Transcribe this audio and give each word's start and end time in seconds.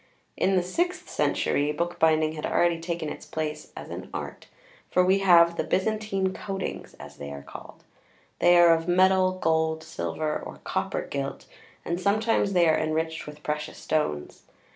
In 0.35 0.55
the 0.55 0.63
sixth 0.63 1.07
century, 1.07 1.71
bookbinding 1.71 2.31
had 2.31 2.43
already 2.43 2.79
taken 2.81 3.07
its 3.07 3.27
place 3.27 3.71
as 3.77 3.91
an 3.91 4.09
"Art," 4.11 4.47
for 4.89 5.05
we 5.05 5.19
have 5.19 5.57
the 5.57 5.63
"Byzantine 5.63 6.33
coatings," 6.33 6.95
as 6.95 7.17
they 7.17 7.29
are 7.31 7.43
called. 7.43 7.83
They 8.39 8.57
are 8.57 8.73
of 8.73 8.87
metal, 8.87 9.33
gold, 9.33 9.83
silver 9.83 10.39
or 10.39 10.57
copper 10.63 11.03
gilt, 11.05 11.45
and 11.85 12.01
sometimes 12.01 12.53
they 12.53 12.67
are 12.67 12.79
enriched 12.79 13.27
with 13.27 13.43
precious 13.43 13.77
stones. 13.77 14.41